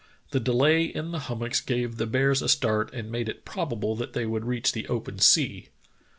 [0.31, 4.13] The delay in the hummocks gave the bears a start and made it probable that
[4.13, 5.69] they would reach the open sea.